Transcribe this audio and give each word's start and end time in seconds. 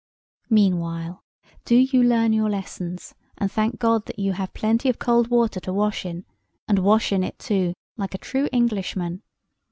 Meanwhile, 0.49 1.23
do 1.63 1.75
you 1.75 2.01
learn 2.01 2.33
your 2.33 2.49
lessons, 2.49 3.13
and 3.37 3.51
thank 3.51 3.77
God 3.77 4.07
that 4.07 4.17
you 4.17 4.33
have 4.33 4.51
plenty 4.51 4.89
of 4.89 4.97
cold 4.97 5.27
water 5.27 5.59
to 5.59 5.71
wash 5.71 6.07
in; 6.07 6.25
and 6.67 6.79
wash 6.79 7.11
in 7.11 7.23
it 7.23 7.37
too, 7.37 7.75
like 7.97 8.15
a 8.15 8.17
true 8.17 8.49
Englishman. 8.51 9.21